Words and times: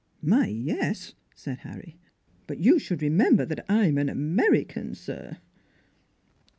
"'Yes," 0.49 1.13
said 1.35 1.59
Harry." 1.59 1.99
But 2.47 2.57
you 2.57 2.79
should 2.79 3.01
remem 3.01 3.37
ber 3.37 3.45
that 3.45 3.63
I'm 3.69 3.99
an 3.99 4.09
American, 4.09 4.95
sir." 4.95 5.37